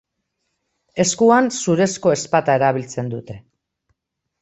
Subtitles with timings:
[1.03, 3.41] Eskuan zurezko ezpata erabiltzen dute.